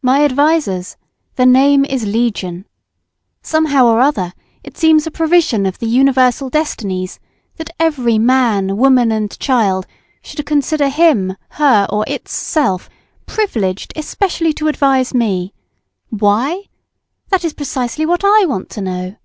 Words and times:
"My 0.00 0.24
advisers! 0.24 0.96
Their 1.36 1.44
name 1.44 1.84
is 1.84 2.06
legion. 2.06 2.66
Somehow 3.42 3.84
or 3.86 4.00
other, 4.00 4.32
it 4.64 4.78
seems 4.78 5.06
a 5.06 5.10
provision 5.10 5.66
of 5.66 5.78
the 5.78 5.84
universal 5.86 6.48
destinies, 6.48 7.20
that 7.56 7.68
every 7.78 8.18
man, 8.18 8.78
woman, 8.78 9.12
and 9.12 9.38
child 9.38 9.86
should 10.22 10.46
consider 10.46 10.88
him, 10.88 11.36
her, 11.50 11.86
or 11.90 12.06
itself 12.08 12.88
privileged 13.26 13.92
especially 13.94 14.54
to 14.54 14.68
advise 14.68 15.12
me. 15.12 15.52
Why? 16.08 16.64
That 17.28 17.44
is 17.44 17.52
precisely 17.52 18.06
what 18.06 18.24
I 18.24 18.46
want 18.46 18.70
to 18.70 18.80
know." 18.80 19.16